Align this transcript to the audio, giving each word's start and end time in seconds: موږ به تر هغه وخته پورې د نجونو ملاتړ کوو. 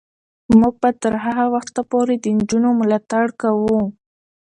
موږ 0.59 0.73
به 0.81 0.89
تر 1.03 1.13
هغه 1.23 1.45
وخته 1.55 1.81
پورې 1.91 2.15
د 2.19 2.25
نجونو 2.37 2.69
ملاتړ 2.79 3.25
کوو. 3.41 3.81